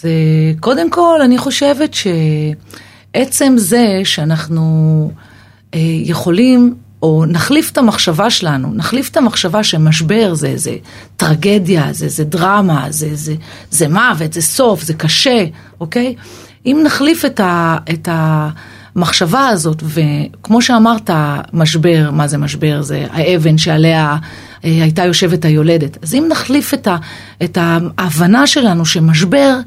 זה 0.00 0.10
קודם 0.60 0.90
כל 0.90 1.18
אני 1.24 1.38
חושבת 1.38 1.94
שעצם 1.94 3.54
זה 3.56 4.00
שאנחנו 4.04 5.10
אה, 5.74 5.80
יכולים 6.04 6.74
או 7.02 7.24
נחליף 7.28 7.70
את 7.70 7.78
המחשבה 7.78 8.30
שלנו, 8.30 8.74
נחליף 8.74 9.08
את 9.08 9.16
המחשבה 9.16 9.64
שמשבר 9.64 10.34
זה 10.34 10.46
איזה 10.46 10.76
טרגדיה, 11.16 11.92
זה 11.92 12.04
איזה 12.04 12.24
דרמה, 12.24 12.86
זה, 12.90 13.08
זה, 13.14 13.34
זה 13.70 13.88
מוות, 13.88 14.32
זה 14.32 14.42
סוף, 14.42 14.82
זה 14.82 14.94
קשה, 14.94 15.44
אוקיי? 15.80 16.14
אם 16.66 16.80
נחליף 16.84 17.24
את, 17.24 17.40
ה, 17.40 17.76
את 17.90 18.08
המחשבה 18.12 19.48
הזאת, 19.48 19.82
וכמו 19.82 20.62
שאמרת, 20.62 21.10
משבר, 21.52 22.10
מה 22.12 22.26
זה 22.26 22.38
משבר? 22.38 22.82
זה 22.82 23.06
האבן 23.10 23.58
שעליה 23.58 24.16
אה, 24.64 24.70
הייתה 24.82 25.04
יושבת 25.04 25.44
היולדת. 25.44 25.98
אז 26.02 26.14
אם 26.14 26.26
נחליף 26.30 26.74
את, 26.74 26.86
ה, 26.86 26.96
את 27.44 27.58
ההבנה 27.60 28.46
שלנו 28.46 28.86
שמשבר 28.86 29.58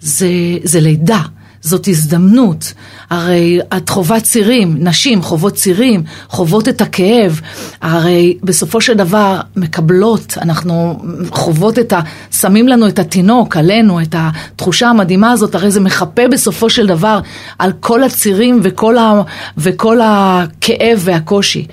זה, 0.00 0.28
זה 0.62 0.80
לידה. 0.80 1.22
זאת 1.62 1.88
הזדמנות. 1.88 2.72
הרי 3.10 3.60
את 3.76 3.88
חווה 3.88 4.20
צירים, 4.20 4.76
נשים 4.78 5.22
חוות 5.22 5.54
צירים, 5.54 6.02
חוות 6.28 6.68
את 6.68 6.80
הכאב, 6.80 7.40
הרי 7.80 8.38
בסופו 8.42 8.80
של 8.80 8.94
דבר 8.94 9.40
מקבלות, 9.56 10.38
אנחנו 10.42 11.02
חוות 11.30 11.78
את 11.78 11.92
ה... 11.92 12.00
שמים 12.32 12.68
לנו 12.68 12.88
את 12.88 12.98
התינוק 12.98 13.56
עלינו, 13.56 14.00
את 14.00 14.14
התחושה 14.18 14.88
המדהימה 14.88 15.32
הזאת, 15.32 15.54
הרי 15.54 15.70
זה 15.70 15.80
מחפה 15.80 16.28
בסופו 16.28 16.70
של 16.70 16.86
דבר 16.86 17.20
על 17.58 17.72
כל 17.80 18.02
הצירים 18.02 18.60
וכל, 18.62 18.98
ה, 18.98 19.22
וכל 19.58 19.98
הכאב 20.02 21.00
והקושי. 21.00 21.66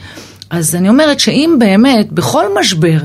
אז 0.50 0.76
אני 0.76 0.90
אומרת 0.90 1.20
שאם 1.20 1.56
באמת 1.60 2.12
בכל 2.12 2.46
משבר 2.60 2.98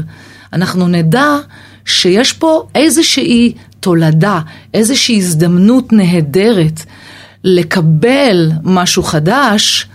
אנחנו 0.53 0.89
נדע 0.89 1.37
שיש 1.85 2.33
פה 2.33 2.67
איזושהי 2.75 3.55
תולדה, 3.85 4.41
איזושהי 4.75 5.17
הזדמנות 5.17 5.93
נהדרת 5.93 6.81
לקבל 7.45 8.51
משהו 8.63 9.03
חדש, 9.03 9.87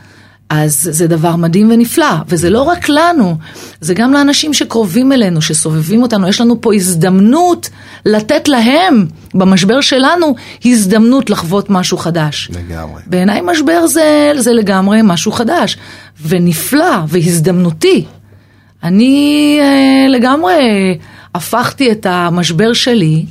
אז 0.49 0.89
זה 0.91 1.07
דבר 1.07 1.35
מדהים 1.35 1.71
ונפלא, 1.71 2.15
וזה 2.27 2.49
לא 2.49 2.61
רק 2.61 2.89
לנו, 2.89 3.37
זה 3.81 3.93
גם 3.93 4.13
לאנשים 4.13 4.53
שקרובים 4.53 5.11
אלינו, 5.11 5.41
שסובבים 5.41 6.01
אותנו, 6.01 6.27
יש 6.27 6.41
לנו 6.41 6.61
פה 6.61 6.73
הזדמנות 6.73 7.69
לתת 8.05 8.47
להם, 8.47 9.05
במשבר 9.33 9.81
שלנו, 9.81 10.35
הזדמנות 10.65 11.29
לחוות 11.29 11.69
משהו 11.69 11.97
חדש. 11.97 12.51
לגמרי. 12.53 13.01
בעיניי 13.05 13.41
משבר 13.43 13.87
זה, 13.87 14.31
זה 14.37 14.53
לגמרי 14.53 14.99
משהו 15.03 15.31
חדש, 15.31 15.77
ונפלא, 16.27 16.97
והזדמנותי. 17.07 18.05
אני 18.83 19.57
אה, 19.61 20.07
לגמרי 20.09 20.97
הפכתי 21.35 21.91
את 21.91 22.05
המשבר 22.09 22.73
שלי 22.73 23.25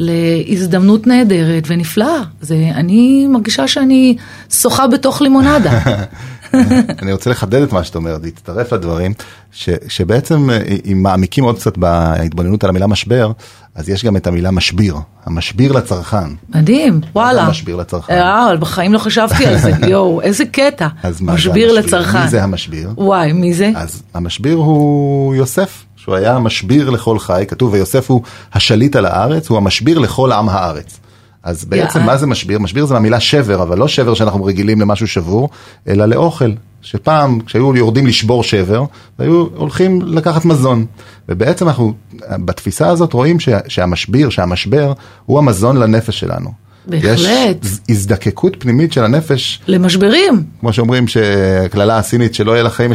להזדמנות 0.00 1.06
נהדרת 1.06 1.64
ונפלאה. 1.66 2.22
זה, 2.40 2.70
אני 2.74 3.26
מרגישה 3.26 3.68
שאני 3.68 4.16
שוחה 4.50 4.86
בתוך 4.86 5.22
לימונדה. 5.22 5.80
אני 7.02 7.12
רוצה 7.12 7.30
לחדד 7.30 7.62
את 7.62 7.72
מה 7.72 7.84
שאת 7.84 7.94
אומרת, 7.94 8.22
להצטרף 8.22 8.72
לדברים, 8.72 9.12
ש, 9.52 9.68
שבעצם 9.88 10.50
אה, 10.50 10.60
אם 10.92 11.02
מעמיקים 11.02 11.44
עוד 11.44 11.58
קצת 11.58 11.78
בהתבוננות 11.78 12.64
על 12.64 12.70
המילה 12.70 12.86
משבר, 12.86 13.32
אז 13.80 13.88
יש 13.88 14.04
גם 14.04 14.16
את 14.16 14.26
המילה 14.26 14.50
משביר, 14.50 14.96
המשביר 15.24 15.72
לצרכן. 15.72 16.28
מדהים, 16.54 17.00
וואלה. 17.14 17.42
מה 17.42 17.50
משביר 17.50 17.76
לצרכן? 17.76 18.12
אה, 18.12 18.56
בחיים 18.56 18.92
לא 18.92 18.98
חשבתי 18.98 19.46
על 19.46 19.58
זה, 19.58 19.70
יואו, 19.90 20.20
איזה 20.20 20.44
קטע. 20.44 20.88
אז 21.02 21.20
מה 21.20 21.34
משביר 21.34 21.72
זה 21.72 21.78
המשביר? 21.78 21.98
לצרכן. 22.00 22.22
מי 22.22 22.28
זה 22.28 22.42
המשביר? 22.42 22.90
וואי, 22.96 23.32
מי 23.32 23.54
זה? 23.54 23.70
אז 23.76 24.02
המשביר 24.14 24.56
הוא 24.56 25.34
יוסף. 25.34 25.84
שהוא 25.96 26.14
היה 26.14 26.38
משביר 26.38 26.90
לכל 26.90 27.18
חי, 27.18 27.44
כתוב 27.48 27.72
ויוסף 27.72 28.10
הוא 28.10 28.22
השליט 28.52 28.96
על 28.96 29.06
הארץ, 29.06 29.48
הוא 29.48 29.58
המשביר 29.58 29.98
לכל 29.98 30.32
עם 30.32 30.48
הארץ. 30.48 31.00
אז 31.42 31.64
בעצם 31.64 32.00
yeah. 32.00 32.02
מה 32.02 32.16
זה 32.16 32.26
משביר? 32.26 32.58
משביר 32.58 32.86
זה 32.86 32.94
מהמילה 32.94 33.20
שבר, 33.20 33.62
אבל 33.62 33.78
לא 33.78 33.88
שבר 33.88 34.14
שאנחנו 34.14 34.44
רגילים 34.44 34.80
למשהו 34.80 35.06
שבור, 35.06 35.48
אלא 35.88 36.06
לאוכל. 36.06 36.50
שפעם 36.82 37.40
כשהיו 37.40 37.76
יורדים 37.76 38.06
לשבור 38.06 38.42
שבר, 38.42 38.84
היו 39.18 39.46
הולכים 39.54 40.02
לקחת 40.02 40.44
מזון. 40.44 40.86
ובעצם 41.28 41.68
אנחנו 41.68 41.94
בתפיסה 42.30 42.88
הזאת 42.88 43.12
רואים 43.12 43.36
שהמשביר, 43.68 44.30
שהמשבר, 44.30 44.92
הוא 45.26 45.38
המזון 45.38 45.76
לנפש 45.76 46.20
שלנו. 46.20 46.69
בהחלט. 46.86 47.64
יש 47.64 47.78
הזדקקות 47.88 48.56
פנימית 48.58 48.92
של 48.92 49.04
הנפש. 49.04 49.60
למשברים. 49.68 50.42
כמו 50.60 50.72
שאומרים 50.72 51.08
שקללה 51.08 51.98
הסינית 51.98 52.34
שלא 52.34 52.52
יהיה 52.52 52.62
לך 52.62 52.74
חיים 52.74 52.90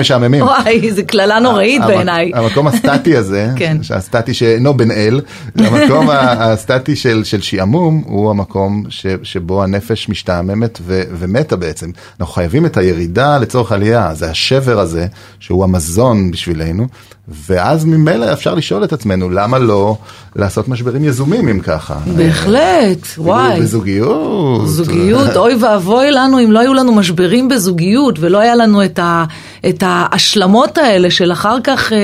משעממים. 0.00 0.42
וואי, 0.46 0.92
זו 0.92 1.02
קללה 1.06 1.40
נוראית 1.40 1.82
בעיניי. 1.86 2.30
המקום 2.34 2.66
הסטטי 2.66 3.16
הזה, 3.16 3.50
כן. 3.56 3.76
הסטטי 3.90 4.34
שאינו 4.34 4.76
בן 4.76 4.90
אל, 4.90 5.20
המקום 5.58 6.08
הסטטי 6.10 6.96
של, 6.96 7.24
של 7.24 7.40
שעמום 7.40 8.02
הוא 8.06 8.30
המקום 8.30 8.84
ש, 8.88 9.06
שבו 9.22 9.62
הנפש 9.62 10.08
משתעממת 10.08 10.78
ו, 10.82 11.02
ומתה 11.18 11.56
בעצם. 11.56 11.90
אנחנו 12.20 12.34
חייבים 12.34 12.66
את 12.66 12.76
הירידה 12.76 13.38
לצורך 13.38 13.72
עלייה, 13.72 14.14
זה 14.14 14.30
השבר 14.30 14.80
הזה 14.80 15.06
שהוא 15.40 15.64
המזון 15.64 16.30
בשבילנו. 16.30 16.86
ואז 17.46 17.84
ממילא 17.84 18.32
אפשר 18.32 18.54
לשאול 18.54 18.84
את 18.84 18.92
עצמנו, 18.92 19.30
למה 19.30 19.58
לא 19.58 19.96
לעשות 20.36 20.68
משברים 20.68 21.04
יזומים 21.04 21.48
אם 21.48 21.60
ככה? 21.60 21.98
בהחלט, 22.16 23.07
וואי. 23.18 23.60
בזוגיות. 23.60 24.68
זוגיות, 24.68 25.36
אוי 25.36 25.54
ואבוי 25.54 26.10
לנו 26.10 26.40
אם 26.40 26.52
לא 26.52 26.58
היו 26.58 26.74
לנו 26.74 26.92
משברים 26.92 27.48
בזוגיות 27.48 28.18
ולא 28.20 28.38
היה 28.38 28.54
לנו 28.54 28.84
את, 28.84 28.98
ה, 28.98 29.24
את 29.68 29.82
ההשלמות 29.86 30.78
האלה 30.78 31.10
של 31.10 31.32
אחר 31.32 31.56
כך, 31.64 31.92
אה, 31.92 31.98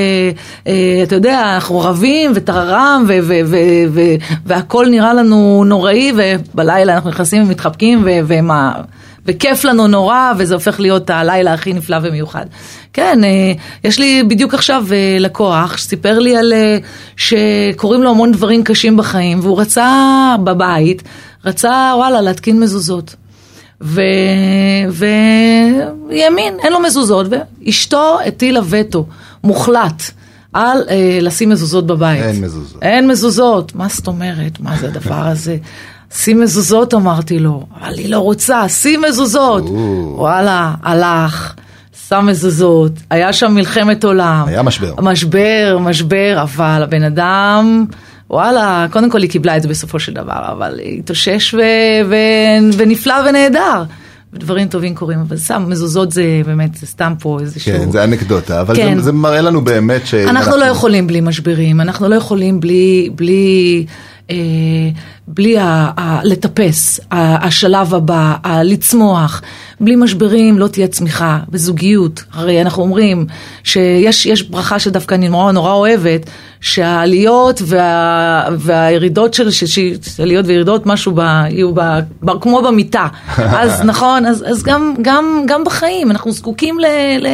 אה, 0.66 1.02
אתה 1.02 1.14
יודע, 1.14 1.54
אנחנו 1.54 1.80
רבים 1.80 2.32
וטררם 2.34 3.06
והכל 4.46 4.86
נראה 4.90 5.14
לנו 5.14 5.64
נוראי 5.66 6.12
ובלילה 6.16 6.94
אנחנו 6.94 7.10
נכנסים 7.10 7.42
ומתחבקים 7.42 8.02
ומה... 8.04 8.72
וכיף 9.26 9.64
לנו 9.64 9.86
נורא, 9.86 10.32
וזה 10.38 10.54
הופך 10.54 10.80
להיות 10.80 11.10
הלילה 11.10 11.52
הכי 11.52 11.72
נפלא 11.72 11.96
ומיוחד. 12.02 12.46
כן, 12.92 13.24
אה, 13.24 13.52
יש 13.84 13.98
לי 13.98 14.22
בדיוק 14.28 14.54
עכשיו 14.54 14.84
אה, 14.92 15.16
לקוח 15.20 15.76
שסיפר 15.76 16.18
לי 16.18 16.36
על 16.36 16.52
אה, 16.52 16.78
שקורים 17.16 18.02
לו 18.02 18.10
המון 18.10 18.32
דברים 18.32 18.64
קשים 18.64 18.96
בחיים, 18.96 19.40
והוא 19.42 19.60
רצה 19.60 20.36
בבית, 20.44 21.02
רצה 21.44 21.92
וואלה 21.96 22.20
להתקין 22.20 22.60
מזוזות. 22.60 23.14
וימין, 24.90 26.56
אין 26.62 26.72
לו 26.72 26.80
מזוזות, 26.80 27.26
ואשתו 27.30 28.18
הטילה 28.26 28.60
וטו 28.70 29.06
מוחלט 29.44 30.02
על 30.52 30.82
אה, 30.88 31.18
לשים 31.22 31.48
מזוזות 31.50 31.86
בבית. 31.86 32.22
אין 32.22 32.40
מזוזות. 32.40 32.82
אין 32.82 33.08
מזוזות, 33.08 33.74
מה 33.74 33.88
זאת 33.88 34.06
אומרת? 34.06 34.60
מה 34.60 34.76
זה 34.76 34.86
הדבר 34.86 35.26
הזה? 35.26 35.56
שים 36.14 36.40
מזוזות 36.40 36.94
אמרתי 36.94 37.38
לו, 37.38 37.66
אבל 37.80 37.92
אני 37.92 38.08
לא 38.08 38.18
רוצה, 38.18 38.68
שים 38.68 39.02
מזוזות. 39.08 39.64
וואלה, 40.14 40.74
הלך, 40.82 41.54
שם 42.08 42.26
מזוזות, 42.26 42.92
היה 43.10 43.32
שם 43.32 43.54
מלחמת 43.54 44.04
עולם. 44.04 44.44
היה 44.46 44.62
משבר. 44.62 44.94
משבר, 45.02 45.78
משבר, 45.80 46.38
אבל 46.42 46.82
הבן 46.82 47.02
אדם, 47.02 47.84
וואלה, 48.30 48.86
קודם 48.90 49.10
כל 49.10 49.22
היא 49.22 49.30
קיבלה 49.30 49.56
את 49.56 49.62
זה 49.62 49.68
בסופו 49.68 49.98
של 49.98 50.12
דבר, 50.12 50.52
אבל 50.52 50.80
התאושש 50.98 51.54
ו- 51.54 51.58
ו- 52.10 52.76
ונפלא 52.76 53.14
ונהדר. 53.28 53.82
דברים 54.34 54.68
טובים 54.68 54.94
קורים, 54.94 55.18
אבל 55.20 55.36
שם 55.36 55.64
מזוזות 55.68 56.12
זה 56.12 56.24
באמת, 56.46 56.74
זה 56.74 56.86
סתם 56.86 57.12
פה 57.20 57.38
איזשהו... 57.40 57.72
כן, 57.72 57.90
זה 57.90 58.04
אנקדוטה, 58.04 58.60
אבל 58.60 58.76
כן. 58.76 58.96
זה, 58.96 59.02
זה 59.02 59.12
מראה 59.12 59.40
לנו 59.40 59.64
באמת 59.64 60.06
ש... 60.06 60.14
אנחנו 60.14 60.56
לא 60.56 60.64
יכולים 60.64 61.06
בלי 61.06 61.20
משברים, 61.20 61.80
אנחנו 61.80 62.08
לא 62.08 62.14
יכולים 62.14 62.60
בלי, 62.60 63.10
בלי, 63.14 63.86
בלי 65.28 65.58
ה, 65.58 65.90
ה, 65.98 66.20
לטפס, 66.24 67.00
ה, 67.10 67.46
השלב 67.46 67.94
הבא, 67.94 68.34
ה, 68.44 68.62
לצמוח. 68.62 69.42
בלי 69.80 69.96
משברים 69.96 70.58
לא 70.58 70.68
תהיה 70.68 70.88
צמיחה 70.88 71.38
בזוגיות. 71.48 72.24
הרי 72.32 72.60
אנחנו 72.62 72.82
אומרים 72.82 73.26
שיש 73.64 74.26
יש 74.26 74.42
ברכה 74.42 74.78
שדווקא 74.78 75.14
אני 75.14 75.28
נורא 75.28 75.52
נורא 75.52 75.72
אוהבת, 75.72 76.30
שהעליות 76.60 77.62
וה, 77.64 78.48
והירידות 78.58 79.34
של, 79.34 79.48
עליות 80.22 80.46
וירידות, 80.46 80.86
משהו 80.86 81.12
ב, 81.14 81.20
יהיו 81.20 81.74
ב, 81.74 81.80
ב, 82.22 82.30
כמו 82.40 82.62
במיטה. 82.62 83.06
אז 83.60 83.82
נכון, 83.82 84.26
אז, 84.26 84.44
אז 84.46 84.62
גם, 84.62 84.94
גם, 85.02 85.44
גם 85.46 85.64
בחיים 85.64 86.10
אנחנו 86.10 86.32
זקוקים 86.32 86.78
ל... 86.80 86.84
ל 87.20 87.26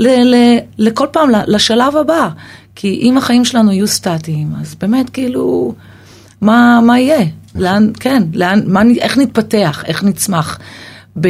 ל- 0.00 0.34
ל- 0.34 0.58
לכל 0.78 1.06
פעם, 1.12 1.30
לשלב 1.46 1.96
הבא. 1.96 2.28
כי 2.74 2.98
אם 3.02 3.18
החיים 3.18 3.44
שלנו 3.44 3.72
יהיו 3.72 3.86
סטטיים, 3.86 4.48
אז 4.60 4.74
באמת 4.74 5.10
כאילו, 5.10 5.74
מה, 6.40 6.80
מה 6.86 6.98
יהיה? 7.00 7.26
לאן, 7.54 7.90
כן, 8.00 8.22
לאן, 8.32 8.60
מה, 8.66 8.82
איך 8.98 9.18
נתפתח, 9.18 9.84
איך 9.86 10.04
נצמח? 10.04 10.58
ב, 11.20 11.28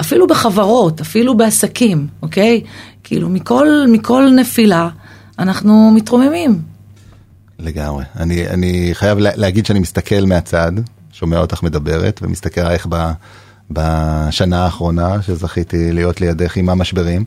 אפילו 0.00 0.26
בחברות, 0.26 1.00
אפילו 1.00 1.36
בעסקים, 1.36 2.06
אוקיי? 2.22 2.60
כאילו, 3.04 3.28
מכל, 3.28 3.68
מכל 3.88 4.28
נפילה 4.36 4.88
אנחנו 5.38 5.90
מתרוממים. 5.94 6.60
לגמרי. 7.58 8.04
אני, 8.16 8.48
אני 8.48 8.90
חייב 8.92 9.18
לה- 9.18 9.36
להגיד 9.36 9.66
שאני 9.66 9.78
מסתכל 9.78 10.24
מהצד, 10.26 10.72
שומע 11.12 11.38
אותך 11.38 11.62
מדברת, 11.62 12.20
ומסתכל 12.22 12.60
עלייך 12.60 12.86
ב, 12.90 13.10
בשנה 13.70 14.64
האחרונה 14.64 15.22
שזכיתי 15.22 15.92
להיות 15.92 16.20
לידך 16.20 16.56
עם 16.56 16.68
המשברים. 16.68 17.24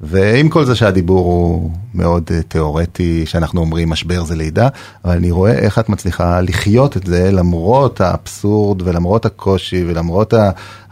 ועם 0.00 0.48
כל 0.48 0.64
זה 0.64 0.74
שהדיבור 0.74 1.18
הוא 1.18 1.70
מאוד 1.94 2.30
אה, 2.30 2.42
תיאורטי, 2.42 3.26
שאנחנו 3.26 3.60
אומרים 3.60 3.88
משבר 3.88 4.24
זה 4.24 4.36
לידה, 4.36 4.68
אבל 5.04 5.16
אני 5.16 5.30
רואה 5.30 5.52
איך 5.52 5.78
את 5.78 5.88
מצליחה 5.88 6.40
לחיות 6.40 6.96
את 6.96 7.06
זה 7.06 7.30
למרות 7.30 8.00
האבסורד 8.00 8.82
ולמרות 8.82 9.26
הקושי 9.26 9.84
ולמרות 9.86 10.34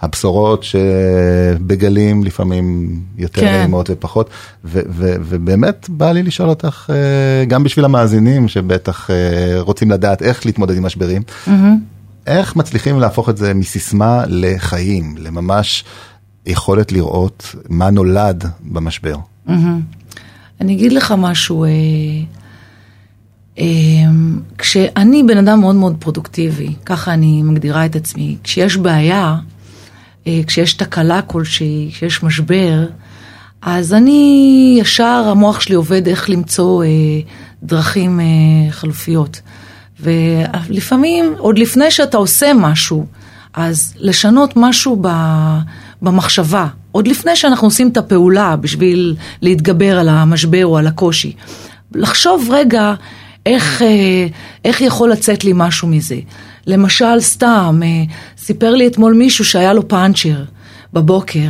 הבשורות 0.00 0.64
שבגלים 0.64 2.24
לפעמים 2.24 3.00
יותר 3.18 3.40
כן. 3.40 3.52
נעימות 3.52 3.90
ופחות, 3.90 4.30
ו- 4.64 4.80
ו- 4.88 5.14
ובאמת 5.20 5.86
בא 5.88 6.12
לי 6.12 6.22
לשאול 6.22 6.48
אותך, 6.48 6.90
אה, 6.90 7.44
גם 7.44 7.64
בשביל 7.64 7.84
המאזינים 7.84 8.48
שבטח 8.48 9.10
אה, 9.10 9.60
רוצים 9.60 9.90
לדעת 9.90 10.22
איך 10.22 10.46
להתמודד 10.46 10.76
עם 10.76 10.82
משברים, 10.82 11.22
איך 12.26 12.56
מצליחים 12.56 13.00
להפוך 13.00 13.28
את 13.28 13.36
זה 13.36 13.54
מסיסמה 13.54 14.24
לחיים, 14.28 15.14
לממש 15.18 15.84
יכולת 16.46 16.92
לראות 16.92 17.54
מה 17.68 17.90
נולד 17.90 18.44
במשבר. 18.60 19.16
אני 20.60 20.72
אגיד 20.72 20.92
לך 20.92 21.14
משהו, 21.18 21.64
אה, 21.64 21.70
אה, 23.58 23.64
כשאני 24.58 25.22
בן 25.22 25.38
אדם 25.38 25.60
מאוד 25.60 25.74
מאוד 25.76 25.96
פרודוקטיבי, 25.98 26.74
ככה 26.84 27.14
אני 27.14 27.42
מגדירה 27.42 27.86
את 27.86 27.96
עצמי, 27.96 28.36
כשיש 28.42 28.76
בעיה, 28.76 29.36
אה, 30.26 30.40
כשיש 30.46 30.74
תקלה 30.74 31.22
כלשהי, 31.22 31.90
כשיש 31.92 32.22
משבר, 32.22 32.86
אז 33.62 33.94
אני 33.94 34.76
ישר, 34.80 35.24
המוח 35.30 35.60
שלי 35.60 35.74
עובד 35.74 36.08
איך 36.08 36.30
למצוא 36.30 36.84
אה, 36.84 36.88
דרכים 37.62 38.20
אה, 38.20 38.24
חלופיות. 38.70 39.40
ולפעמים, 40.00 41.34
עוד 41.38 41.58
לפני 41.58 41.90
שאתה 41.90 42.16
עושה 42.16 42.52
משהו, 42.54 43.06
אז 43.54 43.94
לשנות 43.98 44.52
משהו 44.56 44.98
ב, 45.00 45.08
במחשבה, 46.02 46.66
עוד 46.92 47.08
לפני 47.08 47.36
שאנחנו 47.36 47.66
עושים 47.66 47.88
את 47.88 47.96
הפעולה 47.96 48.56
בשביל 48.56 49.16
להתגבר 49.42 49.98
על 49.98 50.08
המשבר 50.08 50.66
או 50.66 50.78
על 50.78 50.86
הקושי. 50.86 51.32
לחשוב 51.94 52.48
רגע 52.50 52.94
איך, 53.46 53.82
אה, 53.82 54.26
איך 54.64 54.80
יכול 54.80 55.10
לצאת 55.10 55.44
לי 55.44 55.52
משהו 55.54 55.88
מזה. 55.88 56.16
למשל, 56.66 57.20
סתם, 57.20 57.80
אה, 57.84 57.88
סיפר 58.38 58.74
לי 58.74 58.86
אתמול 58.86 59.14
מישהו 59.14 59.44
שהיה 59.44 59.72
לו 59.72 59.88
פאנצ'ר. 59.88 60.42
בבוקר, 60.96 61.48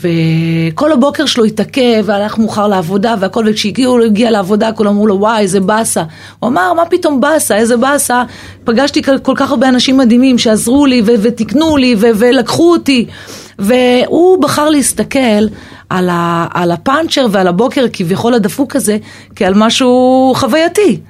וכל 0.00 0.92
הבוקר 0.92 1.26
שלו 1.26 1.44
התעכב, 1.44 2.02
והלך 2.04 2.38
מאוחר 2.38 2.66
לעבודה 2.68 3.14
והכל, 3.20 3.44
וכשהגיעו, 3.48 3.92
הוא 3.96 4.04
הגיע 4.04 4.30
לעבודה, 4.30 4.72
כולם 4.72 4.90
אמרו 4.90 5.06
לו, 5.06 5.14
וואי, 5.20 5.40
איזה 5.40 5.60
באסה. 5.60 6.02
הוא 6.38 6.48
אמר, 6.48 6.72
מה 6.72 6.84
פתאום 6.84 7.20
באסה, 7.20 7.56
איזה 7.56 7.76
באסה? 7.76 8.22
פגשתי 8.64 9.02
כל- 9.02 9.18
כל 9.18 9.32
כך 9.36 9.50
הרבה 9.50 9.68
אנשים 9.68 9.96
מדהימים 9.96 10.38
שעזרו 10.38 10.86
לי 10.86 11.02
ו- 11.06 11.12
ותיקנו 11.22 11.76
לי 11.76 11.94
ו- 11.98 12.10
ולקחו 12.14 12.72
אותי. 12.72 13.06
והוא 13.58 14.42
בחר 14.42 14.70
להסתכל 14.70 15.44
על, 15.90 16.08
ה- 16.12 16.46
על 16.54 16.70
הפאנצ'ר 16.70 17.26
ועל 17.30 17.46
הבוקר 17.46 17.84
כביכול 17.92 18.34
הדפוק 18.34 18.76
הזה, 18.76 18.96
כעל 19.36 19.54
משהו 19.56 20.32
חווייתי. 20.36 21.00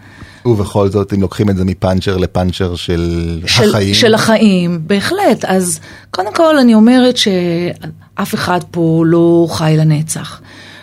ובכל 0.44 0.88
זאת, 0.88 1.12
אם 1.12 1.20
לוקחים 1.20 1.51
את 1.51 1.57
זה 1.57 1.64
מפאנצ'ר 1.64 2.16
לפאנצ'ר 2.16 2.77
של, 2.77 3.40
של, 3.46 3.68
החיים, 3.68 3.94
של 3.94 4.14
החיים, 4.14 4.81
בהחלט. 4.87 5.44
אז 5.44 5.81
קודם 6.11 6.35
כל 6.35 6.59
אני 6.59 6.74
אומרת 6.74 7.16
שאף 7.16 8.35
אחד 8.35 8.61
פה 8.70 9.03
לא 9.07 9.46
חי 9.51 9.74
לנצח. 9.79 10.40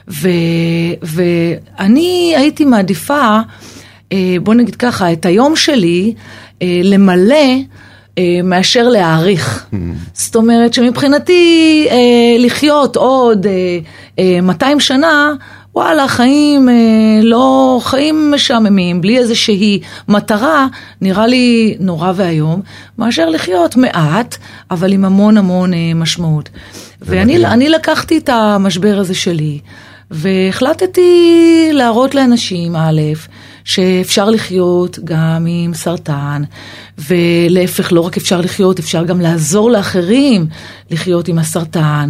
ו, 0.07 0.29
ואני 1.01 2.33
הייתי 2.37 2.65
מעדיפה, 2.65 3.39
אה, 4.11 4.35
בוא 4.43 4.53
נגיד 4.53 4.75
ככה, 4.75 5.13
את 5.13 5.25
היום 5.25 5.55
שלי 5.55 6.13
אה, 6.61 6.81
למלא 6.83 7.35
אה, 8.17 8.39
מאשר 8.43 8.89
להעריך. 8.89 9.65
זאת 10.13 10.35
אומרת 10.35 10.73
שמבחינתי 10.73 11.87
אה, 11.89 11.95
לחיות 12.39 12.95
עוד 12.95 13.45
אה, 13.47 13.79
אה, 14.19 14.41
200 14.41 14.79
שנה, 14.79 15.33
וואלה, 15.75 16.07
חיים 16.07 16.69
אה, 16.69 17.19
לא, 17.23 17.79
חיים 17.83 18.31
משעממים, 18.31 19.01
בלי 19.01 19.17
איזושהי 19.17 19.79
מטרה, 20.07 20.67
נראה 21.01 21.27
לי 21.27 21.75
נורא 21.79 22.11
ואיום, 22.15 22.61
מאשר 22.97 23.29
לחיות 23.29 23.75
מעט, 23.75 24.37
אבל 24.71 24.93
עם 24.93 25.05
המון 25.05 25.37
המון 25.37 25.73
אה, 25.73 25.91
משמעות. 25.95 26.49
ואני. 27.01 27.45
אני 27.45 27.69
לקחתי 27.69 28.17
את 28.17 28.29
המשבר 28.29 28.99
הזה 28.99 29.15
שלי, 29.15 29.59
והחלטתי 30.11 31.69
להראות 31.71 32.15
לאנשים, 32.15 32.75
א', 32.75 33.01
שאפשר 33.63 34.29
לחיות 34.29 34.99
גם 35.03 35.45
עם 35.49 35.73
סרטן, 35.73 36.43
ולהפך, 36.97 37.91
לא 37.91 38.01
רק 38.01 38.17
אפשר 38.17 38.41
לחיות, 38.41 38.79
אפשר 38.79 39.03
גם 39.03 39.21
לעזור 39.21 39.71
לאחרים 39.71 40.47
לחיות 40.91 41.27
עם 41.27 41.39
הסרטן, 41.39 42.09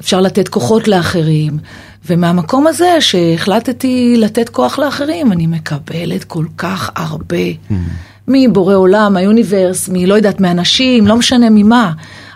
אפשר 0.00 0.20
לתת 0.20 0.48
כוחות 0.48 0.88
לאחרים. 0.88 1.58
ומהמקום 2.06 2.66
הזה 2.66 3.00
שהחלטתי 3.00 4.14
לתת 4.18 4.48
כוח 4.48 4.78
לאחרים, 4.78 5.32
אני 5.32 5.46
מקבלת 5.46 6.24
כל 6.24 6.44
כך 6.56 6.90
הרבה. 6.96 7.44
מבורא 8.28 8.74
עולם, 8.74 9.12
מהיוניברס, 9.12 9.88
מלא 9.88 10.14
יודעת, 10.14 10.40
מאנשים, 10.40 11.06
לא 11.06 11.16
משנה 11.16 11.50
ממה. 11.50 11.92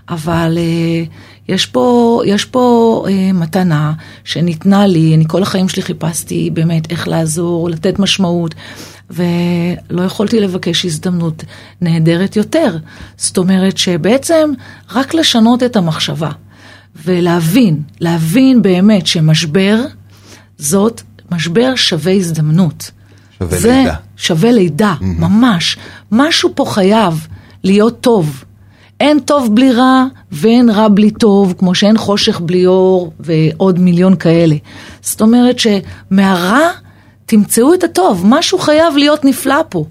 אבל 0.09 0.59
אה, 0.59 1.05
יש 1.49 1.67
פה, 1.67 2.23
יש 2.27 2.45
פה 2.45 3.05
אה, 3.09 3.33
מתנה 3.33 3.93
שניתנה 4.25 4.87
לי, 4.87 5.15
אני 5.15 5.25
כל 5.29 5.43
החיים 5.43 5.69
שלי 5.69 5.83
חיפשתי 5.83 6.51
באמת 6.51 6.91
איך 6.91 7.09
לעזור, 7.09 7.71
לתת 7.71 7.99
משמעות, 7.99 8.55
ולא 9.11 10.03
יכולתי 10.03 10.41
לבקש 10.41 10.85
הזדמנות 10.85 11.45
נהדרת 11.81 12.37
יותר. 12.37 12.77
זאת 13.17 13.39
אומרת 13.39 13.79
שבעצם 13.79 14.51
רק 14.93 15.15
לשנות 15.15 15.63
את 15.63 15.77
המחשבה 15.77 16.31
ולהבין, 17.05 17.83
להבין 18.01 18.63
באמת 18.63 19.07
שמשבר 19.07 19.81
זאת, 20.59 21.03
משבר 21.31 21.75
שווה 21.75 22.13
הזדמנות. 22.13 22.91
שווה 23.39 23.59
זה 23.59 23.77
לידה. 23.77 23.95
שווה 24.17 24.53
לידה, 24.53 24.95
ממש. 25.01 25.77
משהו 26.13 26.51
פה 26.55 26.65
חייב 26.65 27.27
להיות 27.65 28.01
טוב. 28.01 28.45
אין 29.01 29.21
טוב 29.21 29.55
בלי 29.55 29.73
רע 29.73 30.05
ואין 30.33 30.71
רע 30.71 30.89
בלי 30.89 31.11
טוב, 31.11 31.55
כמו 31.59 31.75
שאין 31.75 31.99
חושך 31.99 32.41
בלי 32.41 32.67
אור 32.67 33.13
ועוד 33.21 33.79
מיליון 33.79 34.17
כאלה. 34.17 34.57
זאת 35.01 35.21
אומרת 35.21 35.57
שמהרע 35.59 36.69
תמצאו 37.27 37.75
את 37.75 37.85
הטוב, 37.85 38.23
משהו 38.27 38.59
חייב 38.59 38.97
להיות 38.97 39.25
נפלא 39.25 39.63
פה. 39.69 39.85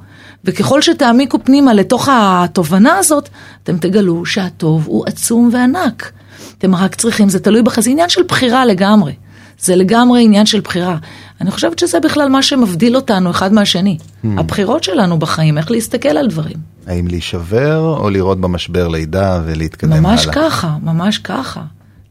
וככל 0.46 0.82
שתעמיקו 0.82 1.38
פנימה 1.44 1.74
לתוך 1.74 2.10
התובנה 2.12 2.98
הזאת, 2.98 3.30
אתם 3.64 3.78
תגלו 3.78 4.26
שהטוב 4.26 4.84
הוא 4.88 5.06
עצום 5.08 5.50
וענק. 5.54 6.12
אתם 6.58 6.76
רק 6.76 6.96
צריכים, 6.96 7.30
זה 7.30 7.40
תלוי 7.40 7.62
בכם, 7.62 7.82
זה 7.82 7.90
עניין 7.90 8.10
של 8.10 8.24
בחירה 8.24 8.66
לגמרי. 8.66 9.14
זה 9.60 9.76
לגמרי 9.76 10.24
עניין 10.24 10.46
של 10.46 10.60
בחירה. 10.60 10.98
אני 11.42 11.52
חושבת 11.52 11.80
שזה 11.80 12.00
בכלל 12.00 12.30
מה 12.30 12.44
שמבדיל 12.44 12.96
אותנו 12.96 13.32
אחד 13.32 13.54
מהשני. 13.54 13.98
Hmm. 14.00 14.28
הבחירות 14.38 14.84
שלנו 14.84 15.20
בחיים, 15.20 15.58
איך 15.58 15.72
להסתכל 15.72 16.10
על 16.10 16.28
דברים. 16.28 16.58
האם 16.88 17.08
להישבר 17.08 17.96
או 18.00 18.10
לראות 18.10 18.42
במשבר 18.42 18.88
לידה 18.88 19.42
ולהתקדם 19.46 19.92
הלאה? 19.92 20.02
ממש 20.02 20.28
ככה, 20.32 20.78
ממש 20.84 21.18
ככה. 21.18 21.62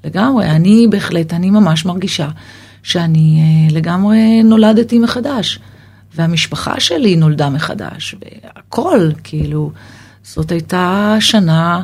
לגמרי. 0.05 0.47
אני 0.47 0.87
בהחלט, 0.91 1.35
אני 1.35 1.51
ממש 1.51 1.85
מרגישה 1.85 2.29
שאני 2.83 3.41
אה, 3.41 3.75
לגמרי 3.75 4.43
נולדתי 4.43 4.99
מחדש. 4.99 5.61
והמשפחה 6.17 6.81
שלי 6.81 7.17
נולדה 7.17 7.51
מחדש, 7.51 8.15
והכל, 8.21 9.11
כאילו, 9.25 9.73
זאת 10.23 10.53
הייתה 10.53 11.17
שנה 11.21 11.83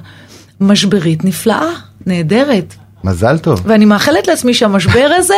משברית 0.60 1.24
נפלאה, 1.24 1.68
נהדרת. 2.06 2.74
מזל 3.04 3.38
טוב. 3.38 3.62
ואני 3.64 3.84
מאחלת 3.84 4.28
לעצמי 4.28 4.54
שהמשבר 4.54 5.08
הזה, 5.16 5.34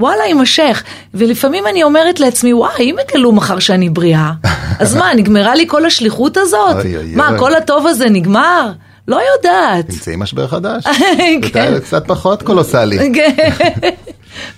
וואלה, 0.00 0.24
יימשך. 0.24 0.82
ולפעמים 1.14 1.64
אני 1.66 1.82
אומרת 1.82 2.20
לעצמי, 2.20 2.52
וואי, 2.54 2.72
אם 2.80 2.96
יגלו 3.08 3.32
מחר 3.32 3.58
שאני 3.58 3.88
בריאה, 3.88 4.32
אז 4.78 4.94
מה, 4.96 5.14
נגמרה 5.14 5.54
לי 5.54 5.64
כל 5.68 5.86
השליחות 5.86 6.36
הזאת? 6.36 6.76
אוי, 6.76 6.96
אוי, 6.96 7.14
מה, 7.14 7.28
אוי. 7.30 7.38
כל 7.38 7.54
הטוב 7.54 7.86
הזה 7.86 8.10
נגמר? 8.10 8.70
לא 9.08 9.20
יודעת. 9.36 9.86
תמצאי 9.86 10.16
משבר 10.16 10.46
חדש. 10.46 10.84
כן. 11.52 11.74
זה 11.74 11.80
קצת 11.80 12.04
פחות 12.06 12.42
קולוסלי. 12.42 12.98
כן, 13.14 13.34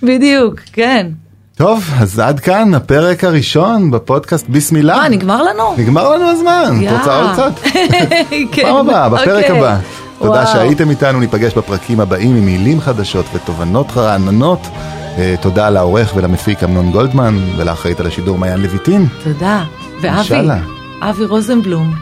בדיוק, 0.03 0.61
כן. 0.73 1.07
טוב, 1.57 1.91
אז 2.01 2.19
עד 2.19 2.41
כאן 2.41 2.75
הפרק 2.75 3.25
הראשון 3.25 3.91
בפודקאסט 3.91 4.47
ביסמילה. 4.49 4.97
מה, 4.97 5.09
נגמר 5.09 5.43
לנו? 5.43 5.75
נגמר 5.79 6.11
לנו 6.11 6.31
הזמן. 6.31 6.81
את 6.89 6.93
רוצה 6.93 7.21
עוד 7.23 7.31
קצת? 7.33 7.69
כן. 8.53 8.63
פעם 8.63 8.77
הבאה, 8.77 9.09
בפרק 9.09 9.45
אוקיי. 9.45 9.61
הבא. 10.21 10.27
תודה 10.27 10.41
וואו. 10.41 10.53
שהייתם 10.53 10.91
איתנו, 10.91 11.21
ניפגש 11.21 11.55
בפרקים 11.55 12.01
הבאים 12.01 12.37
עם 12.37 12.47
מילים 12.47 12.81
חדשות 12.81 13.27
ותובנות 13.35 13.87
רעננות. 13.97 14.67
אה, 15.19 15.35
תודה 15.41 15.71
לעורך 15.71 16.13
ולמפיק 16.17 16.65
אמנון 16.65 16.91
גולדמן 16.91 17.39
ולאחראית 17.57 18.01
על 18.01 18.07
השידור 18.07 18.39
מעיין 18.39 18.61
לויטין. 18.61 19.07
תודה. 19.25 19.65
ואבי. 20.01 20.49
אבי 21.01 21.25
רוזנבלום. 21.25 21.95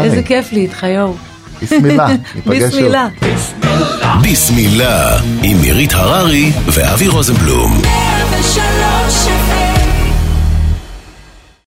איזה 0.00 0.22
כיף 0.22 0.52
לי 0.52 0.60
איתך, 0.60 0.82
יואו. 0.82 1.14
ביסמילה, 1.60 2.06
ניפגש 2.34 2.60
שוב. 2.60 2.70
ביסמילה. 2.70 3.08
ביסמילה 4.22 5.18
עם 5.42 5.60
מירית 5.60 5.92
הררי 5.92 6.52
ואבי 6.66 7.08
רוזנבלום. 7.08 7.82